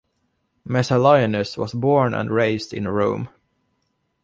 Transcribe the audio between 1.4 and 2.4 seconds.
was born and